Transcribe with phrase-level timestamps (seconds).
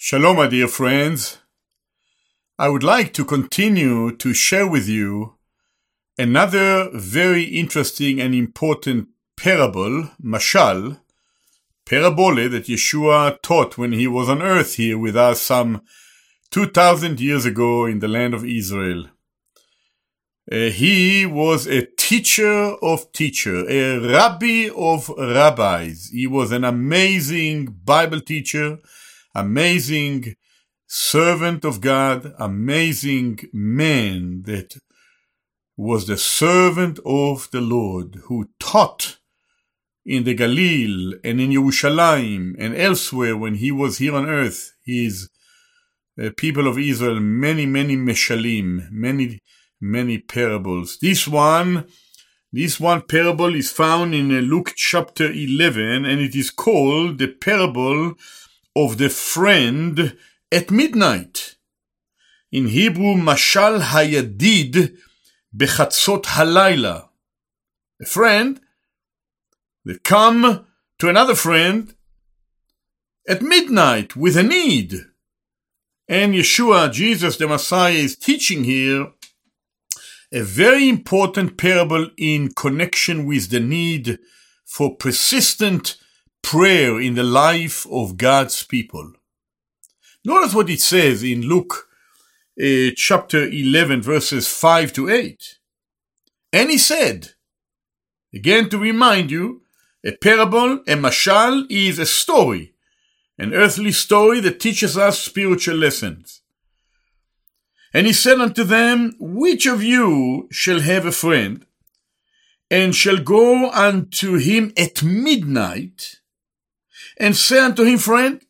[0.00, 1.38] Shalom, my dear friends.
[2.56, 5.34] I would like to continue to share with you
[6.16, 11.00] another very interesting and important parable, mashal,
[11.84, 15.82] parabole that Yeshua taught when he was on earth here with us some
[16.52, 19.06] 2000 years ago in the land of Israel.
[20.50, 26.10] Uh, he was a teacher of teacher, a rabbi of rabbis.
[26.12, 28.78] He was an amazing Bible teacher,
[29.34, 30.36] amazing
[30.86, 34.78] servant of God, amazing man that
[35.76, 39.18] was the servant of the Lord who taught
[40.04, 45.28] in the Galil and in Yerushalayim and elsewhere when he was here on earth, his
[46.20, 49.40] uh, people of Israel, many, many meshalim, many
[49.80, 50.98] many parables.
[51.00, 51.86] This one,
[52.52, 58.14] this one parable is found in Luke chapter 11 and it is called the parable
[58.78, 60.16] of the friend
[60.52, 61.56] at midnight.
[62.52, 64.96] In Hebrew, Mashal Hayadid
[65.54, 67.08] Bechatzot Halayla.
[68.00, 68.60] A friend
[69.84, 70.64] that come
[71.00, 71.94] to another friend
[73.28, 74.94] at midnight with a need.
[76.06, 79.08] And Yeshua, Jesus the Messiah, is teaching here
[80.32, 84.20] a very important parable in connection with the need
[84.64, 85.96] for persistent
[86.42, 89.12] prayer in the life of God's people.
[90.24, 91.88] Notice what it says in Luke
[92.60, 95.58] uh, chapter 11, verses 5 to 8.
[96.52, 97.30] And he said,
[98.32, 99.62] again to remind you,
[100.04, 102.74] a parable, a mashal, is a story,
[103.38, 106.42] an earthly story that teaches us spiritual lessons.
[107.92, 111.64] And he said unto them, Which of you shall have a friend,
[112.70, 116.16] and shall go unto him at midnight,
[117.18, 118.40] and say unto him, Friend,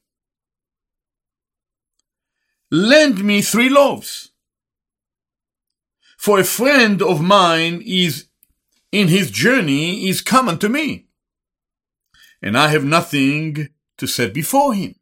[2.71, 4.31] lend me three loaves.
[6.17, 8.29] For a friend of mine is
[8.91, 11.07] in his journey is come unto me,
[12.43, 13.69] and I have nothing
[13.99, 14.95] to set before him.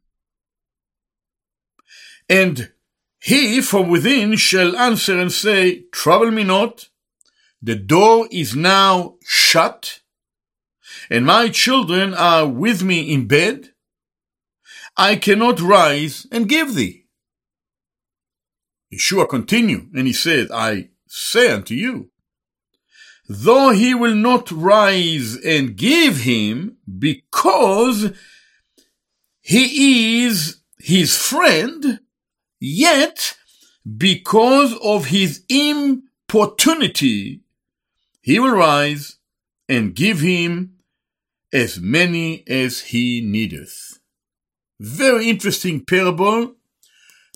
[2.29, 2.71] And
[3.19, 6.89] he from within shall answer and say, Trouble me not,
[7.61, 10.01] the door is now shut,
[11.09, 13.69] and my children are with me in bed.
[14.95, 17.05] I cannot rise and give thee.
[18.93, 22.09] Yeshua continued, and he said, I say unto you,
[23.27, 28.13] though he will not rise and give him because
[29.41, 31.99] he is his friend,
[32.59, 33.37] Yet,
[33.97, 37.41] because of his importunity,
[38.21, 39.17] he will rise
[39.69, 40.76] and give him
[41.53, 43.99] as many as he needeth.
[44.79, 46.55] Very interesting parable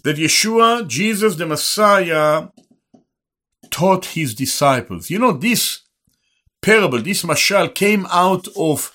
[0.03, 2.47] that Yeshua, Jesus the Messiah,
[3.69, 5.09] taught his disciples.
[5.09, 5.81] You know, this
[6.61, 8.91] parable, this mashal came out of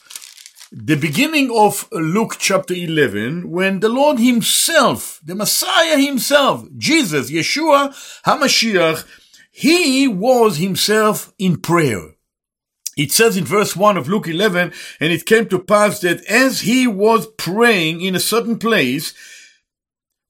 [0.71, 7.95] the beginning of Luke chapter 11, when the Lord himself, the Messiah himself, Jesus, Yeshua
[8.27, 9.07] HaMashiach,
[9.53, 12.16] he was himself in prayer.
[12.97, 16.63] It says in verse 1 of Luke 11, and it came to pass that as
[16.63, 19.13] he was praying in a certain place,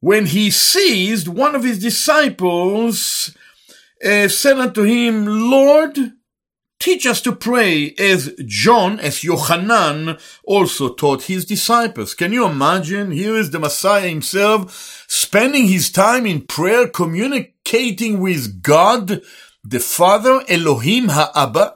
[0.01, 3.37] when he seized one of his disciples,
[4.05, 6.13] uh, said unto him, Lord,
[6.79, 12.15] Teach us to pray as John, as Yohanan also taught his disciples.
[12.15, 13.13] Can you imagine?
[13.13, 19.23] Here is the Messiah himself spending his time in prayer, communicating with God,
[19.65, 21.76] the Father, Elohim Ha'abba.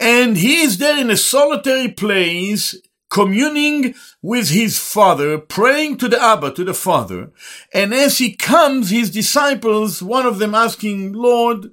[0.00, 2.74] And he is there in a solitary place,
[3.10, 7.32] communing with his father, praying to the Abba, to the Father.
[7.74, 11.72] And as he comes, his disciples, one of them asking, Lord,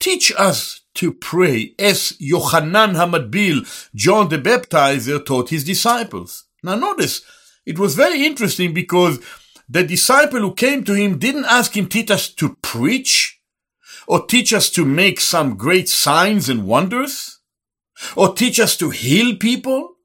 [0.00, 6.46] teach us to pray as Yohanan Hamadbil, John the Baptizer, taught his disciples.
[6.64, 7.22] Now notice,
[7.64, 9.20] it was very interesting because
[9.68, 13.39] the disciple who came to him didn't ask him, teach us to preach
[14.06, 17.40] or teach us to make some great signs and wonders
[18.16, 19.96] or teach us to heal people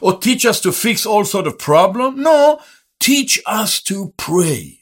[0.00, 2.22] or teach us to fix all sort of problem.
[2.22, 2.60] No,
[3.00, 4.78] teach us to pray.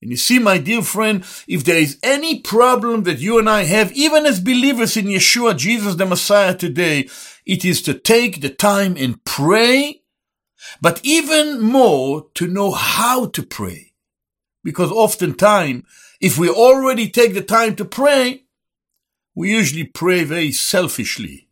[0.00, 3.64] And you see, my dear friend, if there is any problem that you and I
[3.64, 7.08] have, even as believers in Yeshua, Jesus the Messiah today,
[7.44, 10.02] it is to take the time and pray,
[10.80, 13.92] but even more to know how to pray.
[14.62, 15.84] Because oftentimes,
[16.20, 18.44] if we already take the time to pray,
[19.34, 21.48] we usually pray very selfishly.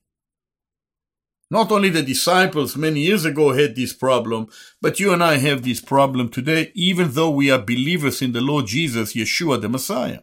[1.48, 4.48] Not only the disciples many years ago had this problem,
[4.82, 8.40] but you and I have this problem today, even though we are believers in the
[8.40, 10.20] Lord Jesus, Yeshua the Messiah.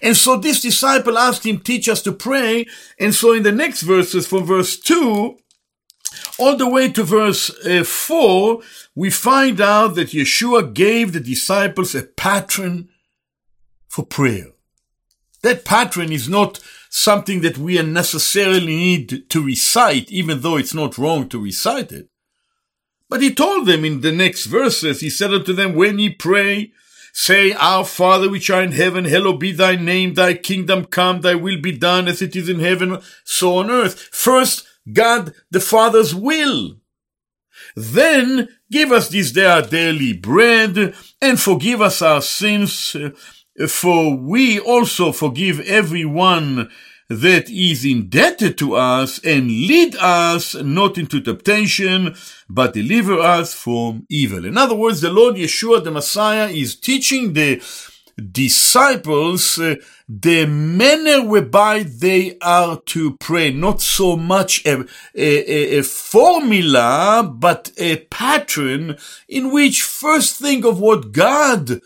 [0.00, 2.66] And so this disciple asked him, teach us to pray.
[2.98, 5.38] And so in the next verses, from verse 2
[6.38, 8.60] all the way to verse uh, 4,
[8.94, 12.88] we find out that Yeshua gave the disciples a pattern
[13.90, 14.46] for prayer.
[15.42, 20.96] That pattern is not something that we necessarily need to recite, even though it's not
[20.96, 22.08] wrong to recite it.
[23.08, 26.72] But he told them in the next verses, he said unto them, when ye pray,
[27.12, 31.34] say, Our Father which art in heaven, hallowed be thy name, thy kingdom come, thy
[31.34, 33.98] will be done as it is in heaven, so on earth.
[34.12, 36.76] First, God the Father's will.
[37.74, 42.96] Then give us this day our daily bread and forgive us our sins
[43.68, 46.70] for we also forgive everyone
[47.08, 52.14] that is indebted to us and lead us not into temptation,
[52.48, 54.44] but deliver us from evil.
[54.44, 57.60] In other words, the Lord Yeshua, the Messiah, is teaching the
[58.20, 59.76] disciples uh,
[60.08, 67.72] the manner whereby they are to pray, not so much a, a, a, formula, but
[67.76, 68.96] a pattern
[69.28, 71.80] in which first think of what God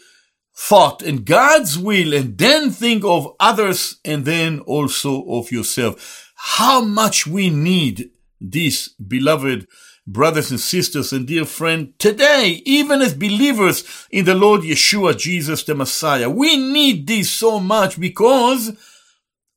[0.56, 6.32] thought and God's will and then think of others and then also of yourself.
[6.36, 8.10] How much we need
[8.40, 9.66] this, beloved
[10.06, 15.64] brothers and sisters and dear friend, today, even as believers in the Lord Yeshua, Jesus
[15.64, 16.28] the Messiah.
[16.28, 18.72] We need this so much because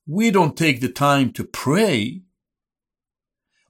[0.05, 2.21] we don't take the time to pray.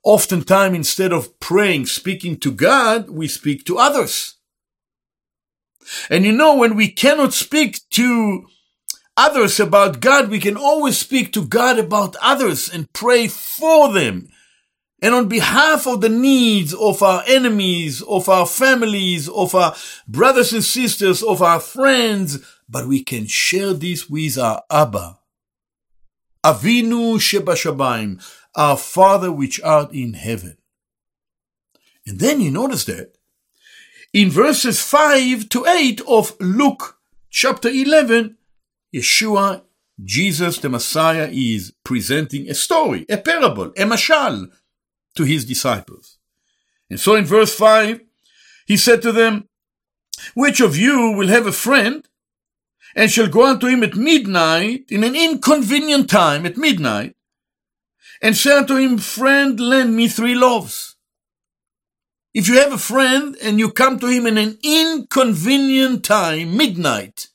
[0.04, 4.37] Oftentimes, instead of praying, speaking to God, we speak to others.
[6.10, 8.48] And you know, when we cannot speak to
[9.16, 14.30] others about God, we can always speak to God about others and pray for them.
[15.02, 19.76] And on behalf of the needs of our enemies, of our families, of our
[20.08, 25.20] brothers and sisters, of our friends, but we can share this with our Abba.
[26.44, 28.24] Avinu Shebashamayim,
[28.56, 30.58] our Father which art in heaven.
[32.06, 33.17] And then you notice that
[34.14, 36.98] in verses 5 to 8 of Luke
[37.30, 38.38] chapter 11,
[38.94, 39.64] Yeshua,
[40.04, 44.50] Jesus the Messiah, is presenting a story, a parable, a mashal
[45.16, 46.18] to his disciples.
[46.90, 48.02] And so in verse 5,
[48.66, 49.48] he said to them,
[50.34, 52.08] Which of you will have a friend
[52.96, 57.16] and shall go unto him at midnight in an inconvenient time at midnight
[58.22, 60.97] and say unto him, Friend, lend me three loaves
[62.38, 67.30] if you have a friend and you come to him in an inconvenient time, midnight,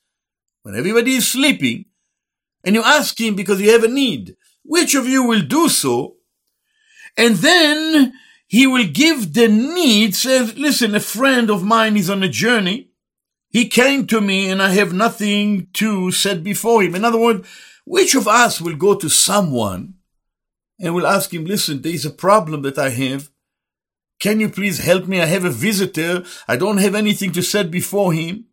[0.63, 1.87] when everybody is sleeping,
[2.63, 6.19] and you ask him because you have a need, which of you will do so?
[7.17, 8.13] And then
[8.47, 12.93] he will give the need, says, listen, a friend of mine is on a journey.
[13.49, 16.95] He came to me and I have nothing to set before him.
[16.95, 17.49] In other words,
[17.85, 19.95] which of us will go to someone
[20.79, 23.31] and will ask him, listen, there is a problem that I have.
[24.23, 25.21] Can you please help me?
[25.21, 26.23] I have a visitor.
[26.47, 28.45] I don't have anything to set before him.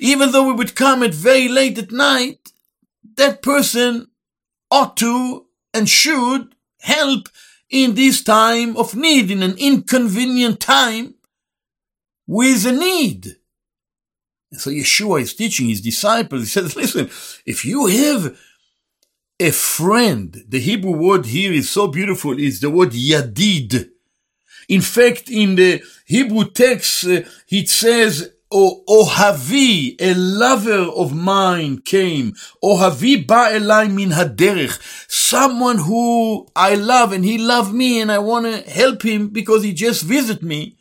[0.00, 2.50] Even though we would come at very late at night,
[3.16, 4.06] that person
[4.70, 7.28] ought to and should help
[7.68, 11.16] in this time of need, in an inconvenient time
[12.26, 13.36] with a need.
[14.50, 16.40] And so Yeshua is teaching his disciples.
[16.40, 17.10] He says, listen,
[17.44, 18.38] if you have
[19.38, 23.91] a friend, the Hebrew word here is so beautiful, is the word yadid.
[24.72, 31.82] In fact, in the Hebrew text, uh, it says, O Ohavi, a lover of mine
[31.82, 32.32] came.
[32.64, 34.78] Ohavi ba elai min haderech.
[35.10, 39.62] Someone who I love and he loved me and I want to help him because
[39.62, 40.78] he just visited me.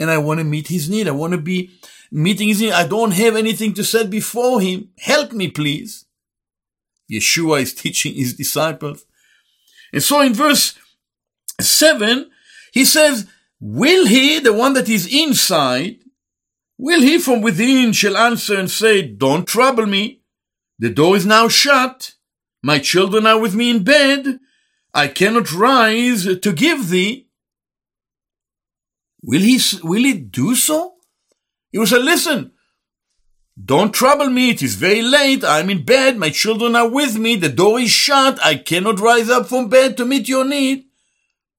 [0.00, 1.06] And I want to meet his need.
[1.06, 1.70] I want to be
[2.10, 2.72] meeting his need.
[2.72, 4.88] I don't have anything to set before him.
[4.98, 6.04] Help me, please.
[7.08, 9.04] Yeshua is teaching his disciples.
[9.92, 10.76] And so in verse
[11.60, 12.30] 7,
[12.72, 13.26] he says,
[13.60, 15.98] will he, the one that is inside,
[16.76, 20.22] will he from within shall answer and say, don't trouble me.
[20.78, 22.14] The door is now shut.
[22.62, 24.38] My children are with me in bed.
[24.94, 27.28] I cannot rise to give thee.
[29.22, 30.94] Will he, will he do so?
[31.70, 32.52] He will say, listen,
[33.62, 34.50] don't trouble me.
[34.50, 35.44] It is very late.
[35.44, 36.16] I'm in bed.
[36.16, 37.36] My children are with me.
[37.36, 38.38] The door is shut.
[38.44, 40.84] I cannot rise up from bed to meet your need.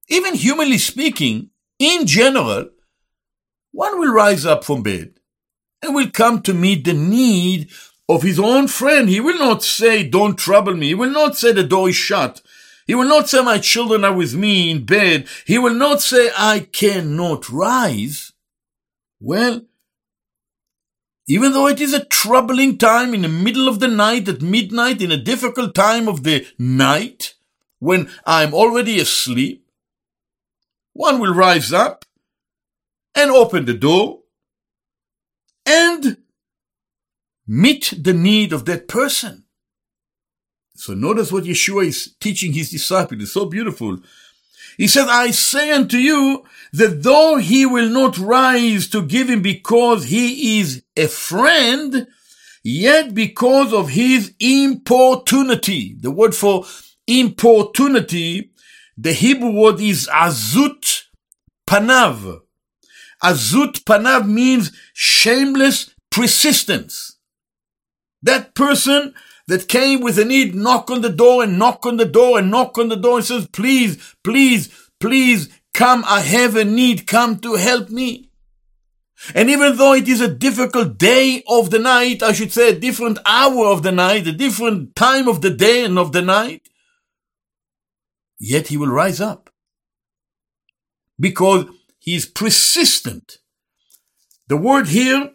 [0.10, 2.70] Even humanly speaking, in general,
[3.72, 5.14] one will rise up from bed
[5.82, 7.70] and will come to meet the need
[8.10, 9.08] of his own friend.
[9.08, 10.88] He will not say, don't trouble me.
[10.88, 12.42] He will not say the door is shut.
[12.88, 15.28] He will not say, my children are with me in bed.
[15.46, 18.34] He will not say, I cannot rise.
[19.20, 19.62] Well,
[21.28, 25.04] even though it is a troubling time in the middle of the night, at midnight,
[25.04, 27.36] in a difficult time of the night,
[27.78, 29.69] when I'm already asleep,
[31.00, 32.04] one will rise up
[33.16, 34.20] and open the door
[35.66, 36.18] and
[37.48, 39.46] meet the need of that person.
[40.76, 43.22] So notice what Yeshua is teaching his disciples.
[43.22, 44.00] It's so beautiful.
[44.76, 49.42] He said, I say unto you that though he will not rise to give him
[49.42, 52.08] because he is a friend,
[52.62, 56.66] yet because of his importunity, the word for
[57.08, 58.52] importunity,
[59.02, 61.04] the Hebrew word is azut
[61.66, 62.42] panav.
[63.24, 67.18] Azut panav means shameless persistence.
[68.22, 69.14] That person
[69.48, 72.52] that came with a need knock on the door and knock on the door and
[72.52, 76.04] knock on the door and says, please, please, please come.
[76.06, 77.08] I have a need.
[77.08, 78.30] Come to help me.
[79.34, 82.80] And even though it is a difficult day of the night, I should say a
[82.80, 86.70] different hour of the night, a different time of the day and of the night,
[88.40, 89.50] yet he will rise up
[91.20, 91.66] because
[92.00, 93.40] he is persistent.
[94.48, 95.32] The word here,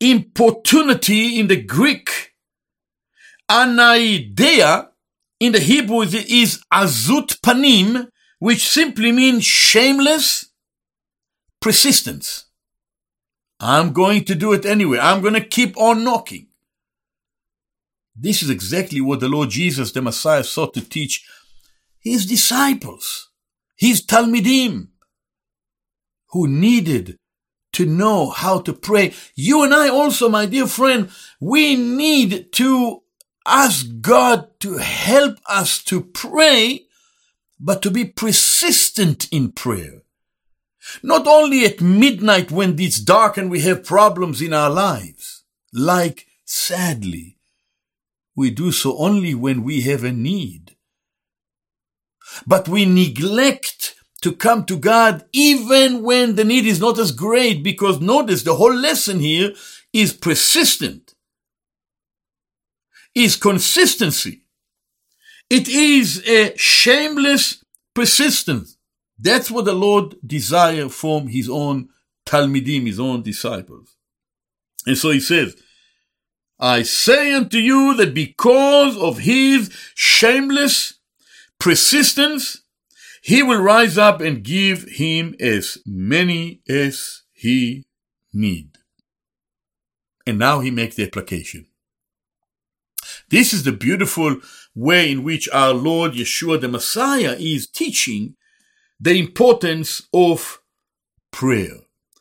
[0.00, 2.32] importunity in the Greek,
[3.50, 4.88] anaidea
[5.38, 10.46] in the Hebrew is azut panim, which simply means shameless
[11.60, 12.46] persistence.
[13.60, 14.98] I'm going to do it anyway.
[14.98, 16.46] I'm going to keep on knocking.
[18.16, 21.26] This is exactly what the Lord Jesus, the Messiah, sought to teach
[22.00, 23.30] his disciples,
[23.76, 24.88] his Talmidim,
[26.30, 27.16] who needed
[27.72, 29.14] to know how to pray.
[29.34, 33.02] You and I also, my dear friend, we need to
[33.46, 36.86] ask God to help us to pray,
[37.58, 40.02] but to be persistent in prayer.
[41.02, 46.26] Not only at midnight when it's dark and we have problems in our lives, like
[46.44, 47.38] sadly,
[48.34, 50.76] we do so only when we have a need.
[52.46, 57.62] But we neglect to come to God even when the need is not as great
[57.62, 59.52] because notice the whole lesson here
[59.92, 61.14] is persistent,
[63.14, 64.42] is consistency.
[65.48, 68.76] It is a shameless persistence.
[69.18, 71.88] That's what the Lord desires from his own
[72.26, 73.96] Talmidim, his own disciples.
[74.86, 75.56] And so he says,
[76.58, 80.99] I say unto you that because of his shameless
[81.60, 82.62] persistence,
[83.22, 87.86] he will rise up and give him as many as he
[88.32, 88.78] need.
[90.26, 91.66] And now he makes the application.
[93.28, 94.36] This is the beautiful
[94.74, 98.34] way in which our Lord Yeshua the Messiah is teaching
[98.98, 100.60] the importance of
[101.30, 101.76] prayer,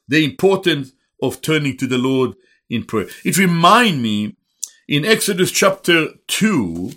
[0.07, 0.91] the importance
[1.21, 2.35] of turning to the Lord
[2.69, 3.07] in prayer.
[3.23, 4.35] It reminds me
[4.87, 6.91] in Exodus chapter 2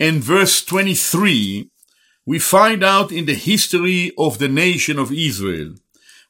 [0.00, 1.70] and verse 23,
[2.24, 5.74] we find out in the history of the nation of Israel,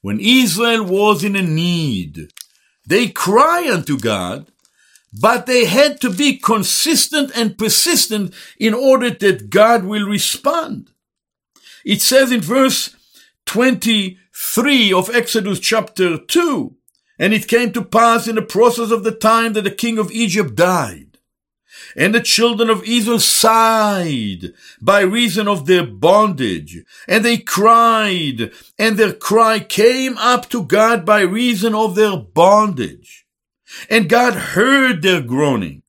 [0.02, 2.32] when Israel was in a need,
[2.84, 4.50] they cry unto God,
[5.12, 10.90] but they had to be consistent and persistent in order that God will respond.
[11.84, 12.96] It says in verse
[13.46, 16.74] 23 of Exodus chapter 2,
[17.20, 20.10] and it came to pass in the process of the time that the king of
[20.10, 21.09] Egypt died
[21.96, 28.96] and the children of Israel sighed by reason of their bondage, and they cried, and
[28.96, 33.26] their cry came up to God by reason of their bondage.
[33.88, 35.82] And God heard their groaning.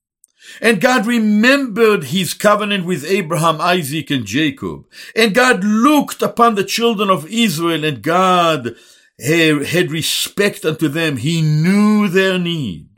[0.61, 4.85] And God remembered his covenant with Abraham, Isaac, and Jacob.
[5.15, 8.75] And God looked upon the children of Israel, and God
[9.19, 11.17] had respect unto them.
[11.17, 12.89] He knew their need.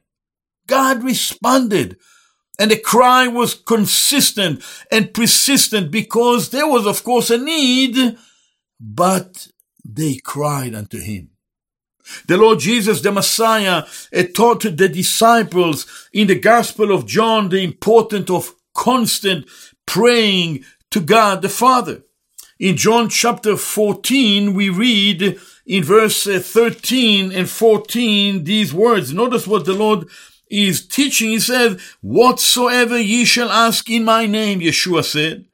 [0.68, 1.98] God responded
[2.60, 8.18] and the cry was consistent and persistent because there was, of course, a need,
[8.80, 9.48] but
[9.84, 11.32] they cried unto him.
[12.28, 17.64] The Lord Jesus, the Messiah, eh, taught the disciples in the Gospel of John the
[17.64, 19.48] importance of constant
[19.86, 22.04] praying to God the Father.
[22.60, 29.14] In John chapter 14, we read in verse eh, 13 and 14 these words.
[29.14, 30.08] Notice what the Lord
[30.54, 31.32] is teaching.
[31.32, 35.46] He said, whatsoever ye shall ask in my name, Yeshua said,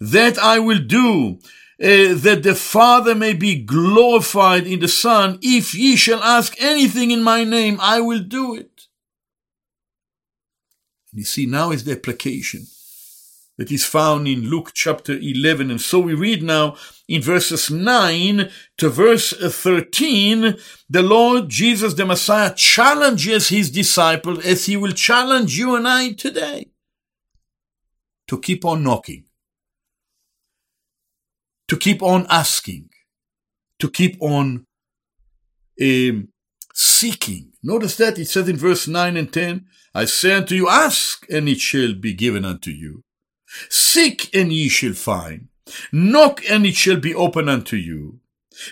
[0.00, 1.38] that I will do,
[1.82, 5.38] uh, that the Father may be glorified in the Son.
[5.42, 8.86] If ye shall ask anything in my name, I will do it.
[11.12, 12.66] You see, now is the application.
[13.56, 15.70] That is found in Luke chapter 11.
[15.70, 16.76] And so we read now
[17.08, 20.56] in verses 9 to verse 13,
[20.88, 26.12] the Lord Jesus the Messiah challenges his disciples as he will challenge you and I
[26.12, 26.66] today
[28.28, 29.24] to keep on knocking,
[31.68, 32.88] to keep on asking,
[33.78, 34.66] to keep on
[35.80, 36.28] um,
[36.72, 37.52] seeking.
[37.62, 41.48] Notice that it says in verse 9 and 10, I say unto you, ask and
[41.48, 43.03] it shall be given unto you.
[43.68, 45.48] Seek and ye shall find.
[45.92, 48.20] Knock and it shall be open unto you.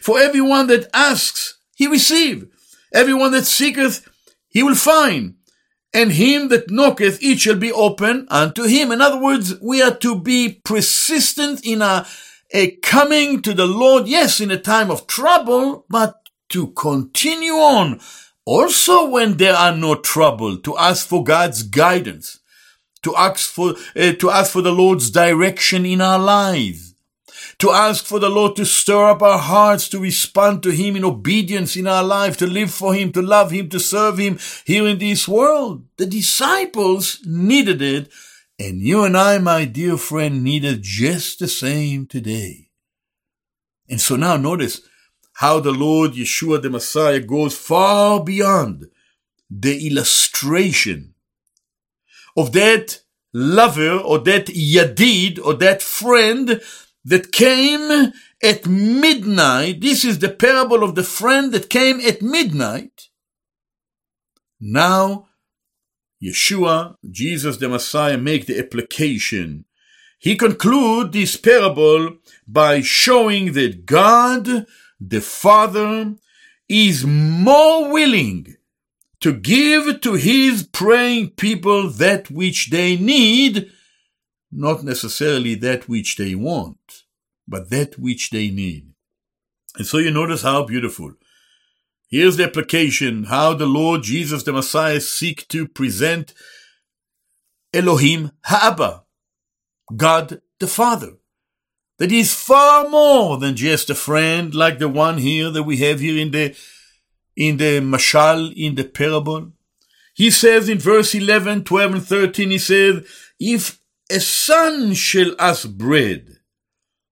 [0.02, 2.46] For everyone that asks, he receive.
[2.92, 4.08] Everyone that seeketh,
[4.48, 5.36] he will find.
[5.94, 8.92] And him that knocketh, it shall be open unto him.
[8.92, 12.06] In other words, we are to be persistent in a,
[12.82, 16.20] coming to the Lord, yes, in a time of trouble, but
[16.50, 18.00] to continue on.
[18.44, 22.40] Also when there are no trouble, to ask for God's guidance
[23.02, 26.94] to ask for, uh, to ask for the Lord's direction in our lives,
[27.58, 31.04] to ask for the Lord to stir up our hearts to respond to Him in
[31.04, 34.86] obedience in our life, to live for Him, to love Him, to serve Him here
[34.86, 35.84] in this world.
[35.96, 38.10] The disciples needed it,
[38.58, 42.70] and you and I, my dear friend, need it just the same today.
[43.88, 44.80] And so now notice
[45.34, 48.86] how the Lord Yeshua the Messiah goes far beyond
[49.50, 51.11] the illustration
[52.36, 53.00] of that
[53.32, 56.60] lover or that yadid or that friend
[57.04, 58.12] that came
[58.42, 59.80] at midnight.
[59.80, 63.08] This is the parable of the friend that came at midnight.
[64.60, 65.28] Now,
[66.22, 69.64] Yeshua, Jesus the Messiah, make the application.
[70.18, 74.66] He conclude this parable by showing that God,
[75.00, 76.14] the Father,
[76.68, 78.56] is more willing
[79.22, 83.70] to give to his praying people that which they need,
[84.50, 87.04] not necessarily that which they want,
[87.46, 88.92] but that which they need.
[89.76, 91.14] And so you notice how beautiful.
[92.08, 96.34] Here's the application, how the Lord Jesus the Messiah seek to present
[97.72, 99.04] Elohim Ha'aba,
[99.96, 101.14] God the Father.
[101.98, 106.00] That is far more than just a friend like the one here that we have
[106.00, 106.56] here in the
[107.36, 109.52] in the mashal, in the parable.
[110.14, 113.04] He says in verse 11, 12, and 13, he said,
[113.40, 116.38] If a son shall ask bread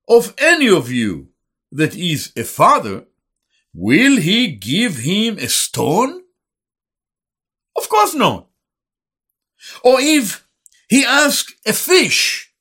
[0.08, 1.28] of any of you
[1.72, 3.04] that is a father,
[3.72, 6.22] will he give him a stone?
[7.76, 8.48] Of course not.
[9.82, 10.46] Or if
[10.88, 12.52] he ask a fish,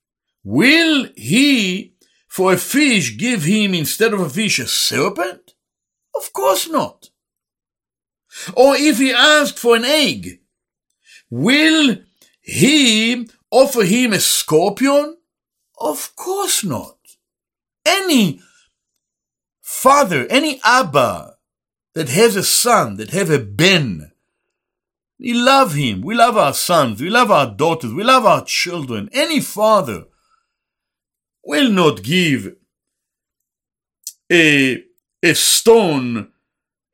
[0.44, 1.96] will he
[2.28, 5.56] for a fish give him instead of a fish a serpent?
[6.16, 7.10] Of course not.
[8.56, 10.40] Or if he asked for an egg,
[11.30, 11.98] will
[12.42, 15.18] he offer him a scorpion?
[15.80, 16.98] Of course not.
[17.86, 18.42] Any
[19.62, 21.36] father, any Abba
[21.94, 24.12] that has a son, that have a Ben,
[25.20, 26.02] we love him.
[26.02, 27.02] We love our sons.
[27.02, 27.94] We love our daughters.
[27.94, 29.10] We love our children.
[29.12, 30.06] Any father
[31.44, 32.56] will not give
[34.32, 34.84] a,
[35.22, 36.32] a stone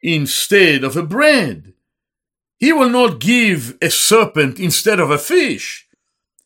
[0.05, 1.73] instead of a bread.
[2.57, 5.87] He will not give a serpent instead of a fish.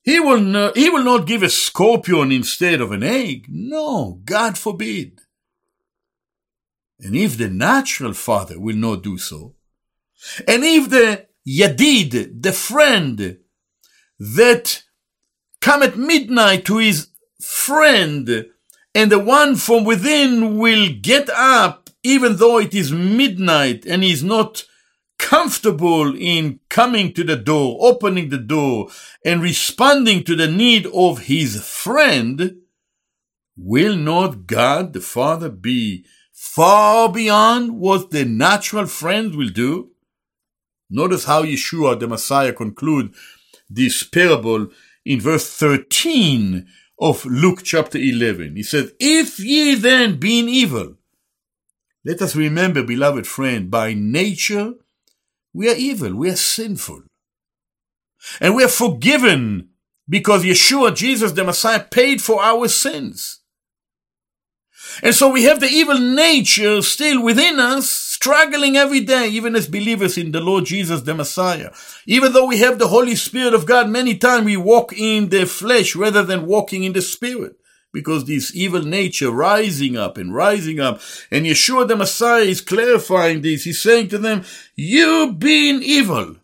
[0.01, 3.45] He will, not, he will not give a scorpion instead of an egg.
[3.49, 5.19] No, God forbid.
[6.99, 9.55] And if the natural father will not do so,
[10.47, 13.37] and if the yadid, the friend
[14.19, 14.83] that
[15.61, 17.09] come at midnight to his
[17.41, 18.47] friend,
[18.95, 24.23] and the one from within will get up even though it is midnight and he's
[24.23, 24.65] not
[25.17, 28.87] comfortable in coming to the door, opening the door,
[29.23, 32.57] and responding to the need of his friend,
[33.57, 39.91] will not God the Father be far beyond what the natural friend will do?
[40.89, 43.13] Notice how Yeshua the Messiah conclude
[43.69, 44.69] this parable
[45.05, 46.65] in verse 13
[46.99, 48.55] of Luke chapter 11.
[48.55, 50.95] He said, If ye then being evil,
[52.09, 54.73] let us remember, beloved friend, by nature,
[55.53, 57.03] we are evil, we are sinful.
[58.41, 59.69] And we are forgiven
[60.09, 63.41] because Yeshua, Jesus, the Messiah, paid for our sins.
[65.03, 69.67] And so we have the evil nature still within us, struggling every day, even as
[69.67, 71.69] believers in the Lord Jesus, the Messiah.
[72.07, 75.45] Even though we have the Holy Spirit of God, many times we walk in the
[75.45, 77.59] flesh rather than walking in the Spirit
[77.91, 81.01] because this evil nature rising up and rising up.
[81.31, 83.63] And Yeshua the Messiah is clarifying this.
[83.63, 84.43] He's saying to them,
[84.75, 86.35] you being evil,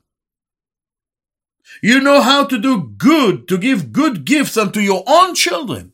[1.81, 5.93] You know how to do good, to give good gifts unto your own children.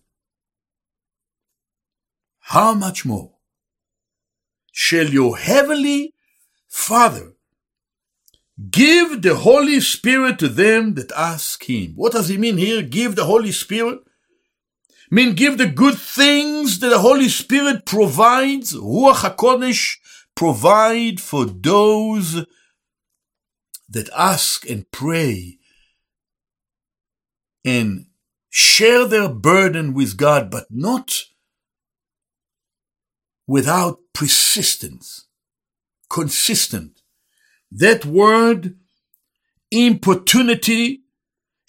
[2.39, 3.33] How much more
[4.71, 6.13] shall your heavenly
[6.67, 7.33] Father
[8.69, 11.93] give the Holy Spirit to them that ask Him?
[11.95, 12.81] What does He mean here?
[12.81, 13.99] Give the Holy Spirit?
[15.12, 19.97] Mean give the good things that the Holy Spirit provides, Ruach HaKodesh
[20.36, 22.45] provide for those
[23.89, 25.58] that ask and pray
[27.65, 28.06] and
[28.50, 31.24] share their burden with God, but not
[33.45, 35.28] without persistence,
[36.10, 37.02] consistent.
[37.69, 38.78] That word,
[39.71, 41.00] importunity,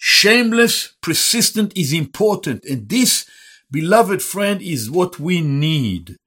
[0.05, 2.65] shameless, persistent is important.
[2.65, 3.25] And this,
[3.71, 6.17] beloved friend, is what we need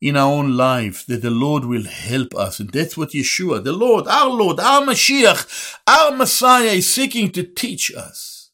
[0.00, 2.58] in our own life that the Lord will help us.
[2.58, 7.44] And that's what Yeshua, the Lord, our Lord, our Mashiach, our Messiah is seeking to
[7.44, 8.50] teach us.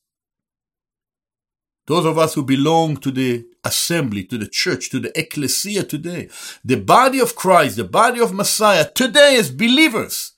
[1.87, 6.29] Those of us who belong to the assembly, to the church, to the ecclesia today,
[6.63, 10.33] the body of Christ, the body of Messiah, today as believers,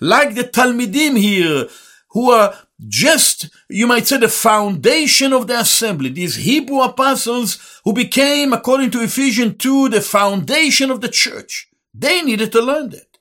[0.00, 1.68] like the Talmidim here,
[2.10, 2.54] who are
[2.86, 6.10] just, you might say, the foundation of the assembly.
[6.10, 11.68] These Hebrew apostles who became, according to Ephesians 2, the foundation of the church.
[11.94, 13.18] They needed to learn that.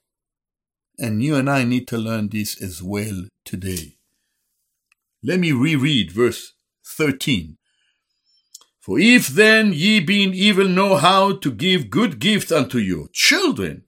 [0.98, 3.98] And you and I need to learn this as well today.
[5.24, 6.54] Let me reread verse
[6.86, 7.58] 13.
[8.80, 13.84] For if then ye being evil know how to give good gifts unto your children,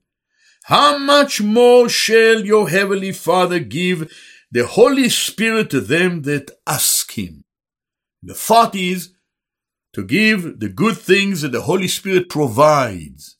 [0.63, 4.11] how much more shall your heavenly Father give
[4.57, 7.43] the Holy Spirit to them that ask Him.
[8.23, 9.13] The thought is
[9.93, 13.37] to give the good things that the Holy Spirit provides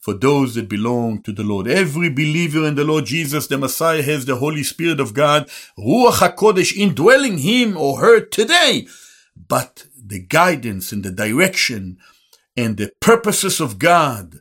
[0.00, 1.68] for those that belong to the Lord.
[1.68, 6.28] Every believer in the Lord Jesus, the Messiah, has the Holy Spirit of God, Ruach
[6.28, 8.88] HaKodesh, indwelling him or her today.
[9.36, 11.98] But the guidance and the direction
[12.56, 14.40] and the purposes of God,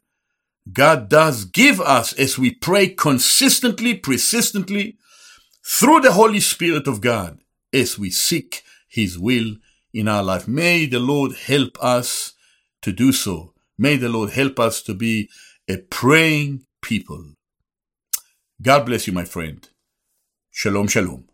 [0.73, 4.97] God does give us as we pray consistently, persistently,
[5.67, 7.39] through the Holy Spirit of God
[7.73, 9.57] as we seek His will
[9.93, 10.47] in our life.
[10.47, 12.33] May the Lord help us
[12.81, 13.53] to do so.
[13.77, 15.29] May the Lord help us to be
[15.67, 17.33] a praying people.
[18.61, 19.67] God bless you, my friend.
[20.51, 21.25] Shalom, shalom.